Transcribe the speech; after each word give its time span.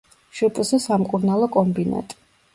შპს 0.37 0.71
სამკურნალო 0.85 1.51
კომბინატი. 1.59 2.21